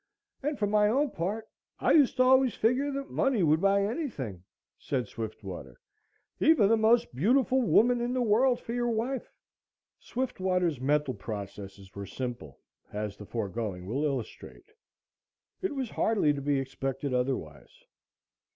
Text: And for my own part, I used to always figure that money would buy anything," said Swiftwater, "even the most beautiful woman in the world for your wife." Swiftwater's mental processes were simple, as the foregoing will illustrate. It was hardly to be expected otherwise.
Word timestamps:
And 0.41 0.57
for 0.57 0.65
my 0.65 0.87
own 0.89 1.11
part, 1.11 1.47
I 1.79 1.91
used 1.91 2.17
to 2.17 2.23
always 2.23 2.55
figure 2.55 2.89
that 2.91 3.11
money 3.11 3.43
would 3.43 3.61
buy 3.61 3.83
anything," 3.83 4.43
said 4.79 5.07
Swiftwater, 5.07 5.79
"even 6.39 6.69
the 6.69 6.75
most 6.75 7.13
beautiful 7.15 7.61
woman 7.61 8.01
in 8.01 8.11
the 8.11 8.21
world 8.23 8.59
for 8.59 8.73
your 8.73 8.89
wife." 8.89 9.31
Swiftwater's 9.99 10.81
mental 10.81 11.13
processes 11.13 11.93
were 11.93 12.07
simple, 12.07 12.57
as 12.91 13.15
the 13.15 13.27
foregoing 13.27 13.85
will 13.85 14.03
illustrate. 14.03 14.71
It 15.61 15.75
was 15.75 15.91
hardly 15.91 16.33
to 16.33 16.41
be 16.41 16.57
expected 16.57 17.13
otherwise. 17.13 17.83